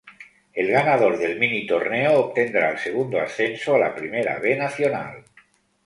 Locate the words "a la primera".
3.75-4.39